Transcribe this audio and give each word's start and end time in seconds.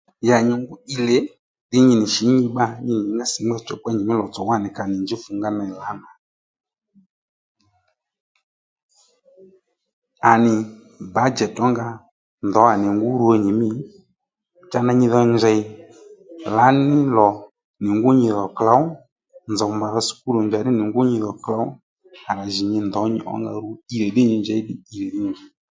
Ya 0.27 0.37
nyi 0.47 0.53
ngû 0.61 0.73
ílè 0.95 1.17
nyi 1.87 1.93
nì 1.99 2.05
shǐ 2.13 2.23
nyi 2.35 2.45
bbâ 2.51 2.65
nyi 2.85 2.93
nì 2.95 3.01
nyǐngá 3.05 3.25
sǐngba 3.31 3.55
chǔ 3.65 3.73
ney 3.81 3.95
nyìmí 3.97 4.13
lò 4.19 4.25
tsò 4.33 4.41
ka 4.77 4.83
nì 4.87 4.95
njuw 5.03 5.21
fungá 5.23 5.47
wá 5.57 5.65
lǎnà 5.81 6.07
à 10.29 10.31
nì 10.43 10.53
bǎjèt 11.13 11.53
ǒnga 11.65 11.87
ndǒ 12.47 12.59
à 12.73 12.75
nì 12.81 12.87
ngu 12.95 13.07
rwo 13.21 13.31
nyǐmǐ 13.45 13.67
cha 14.71 14.79
nyi 14.99 15.07
dho 15.13 15.21
njèy 15.33 15.59
lǎní 16.55 16.95
lò 17.15 17.27
nì 17.83 17.89
ngú 17.97 18.09
nyi 18.19 18.27
dhò 18.35 18.45
klǒw 18.57 18.83
nzòw 19.51 19.71
mbàdha 19.77 20.01
sùkúl 20.07 20.35
ò 20.39 20.41
njàddí 20.47 20.71
nì 20.77 20.83
ngu 20.89 21.01
nyidhò 21.09 21.31
klǒw 21.43 21.65
à 22.31 22.33
jì 22.53 22.61
nyi 22.71 22.79
ndǒ 22.87 23.01
nyi 23.13 23.21
ónga 23.33 23.51
rwo 23.61 23.71
ilè 23.93 24.07
ddí 24.11 24.21
nyi 24.29 24.35
njěy 24.41 24.59
ilè 24.61 24.73
ddí 24.79 25.01